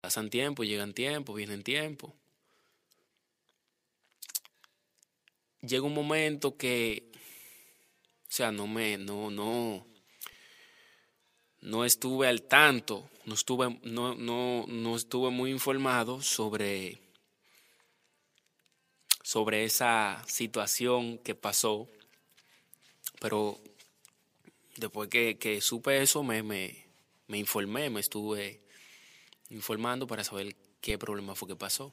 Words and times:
Pasan 0.00 0.30
tiempo, 0.30 0.62
llegan 0.62 0.94
tiempo, 0.94 1.34
vienen 1.34 1.62
tiempo. 1.62 2.14
Llega 5.60 5.82
un 5.82 5.94
momento 5.94 6.56
que, 6.56 7.10
o 7.14 8.30
sea, 8.30 8.52
no 8.52 8.68
me, 8.68 8.96
no, 8.96 9.28
no, 9.30 9.84
no 11.62 11.84
estuve 11.84 12.28
al 12.28 12.42
tanto, 12.42 13.10
no 13.24 13.34
estuve, 13.34 13.76
no, 13.82 14.14
no, 14.14 14.66
no 14.68 14.96
estuve 14.96 15.30
muy 15.30 15.50
informado 15.50 16.22
sobre, 16.22 16.98
sobre 19.24 19.64
esa 19.64 20.22
situación 20.28 21.18
que 21.18 21.34
pasó, 21.34 21.88
pero 23.20 23.58
después 24.76 25.08
que, 25.08 25.38
que 25.38 25.60
supe 25.60 26.00
eso 26.00 26.22
me, 26.22 26.44
me, 26.44 26.86
me 27.26 27.38
informé, 27.38 27.90
me 27.90 27.98
estuve 27.98 28.60
informando 29.50 30.06
para 30.06 30.24
saber 30.24 30.56
qué 30.80 30.98
problema 30.98 31.34
fue 31.34 31.48
que 31.48 31.56
pasó. 31.56 31.92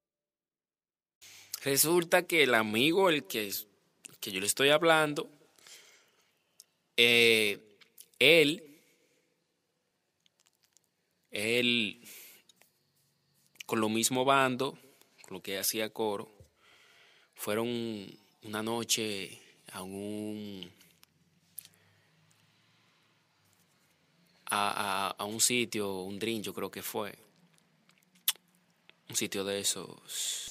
Resulta 1.61 2.25
que 2.25 2.41
el 2.41 2.55
amigo, 2.55 3.09
el 3.09 3.25
que, 3.25 3.53
que 4.19 4.31
yo 4.31 4.39
le 4.39 4.47
estoy 4.47 4.69
hablando, 4.69 5.29
eh, 6.97 7.59
él, 8.17 8.79
él, 11.29 12.03
con 13.67 13.79
lo 13.79 13.89
mismo 13.89 14.25
bando, 14.25 14.71
con 15.21 15.35
lo 15.35 15.43
que 15.43 15.59
hacía 15.59 15.93
coro, 15.93 16.31
fueron 17.35 18.07
una 18.41 18.63
noche 18.63 19.39
a 19.71 19.83
un 19.83 20.67
a, 24.45 25.09
a, 25.09 25.09
a, 25.11 25.25
un 25.25 25.39
sitio, 25.39 26.01
un 26.01 26.17
drink, 26.17 26.43
yo 26.43 26.53
creo 26.55 26.71
que 26.71 26.81
fue. 26.81 27.15
Un 29.09 29.15
sitio 29.15 29.43
de 29.43 29.59
esos 29.59 30.50